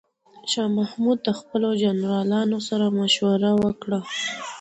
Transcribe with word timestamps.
شاه 0.51 0.69
محمود 0.79 1.17
د 1.23 1.29
خپلو 1.39 1.69
جنرالانو 1.83 2.57
سره 2.67 2.85
مشوره 2.99 3.51
وکړه. 3.63 3.99